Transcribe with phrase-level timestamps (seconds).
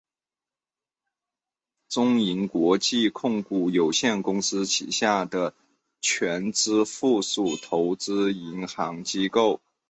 [1.89, 5.53] 中银国际控股有限公司旗下的
[6.01, 9.61] 全资附属投资银行机构。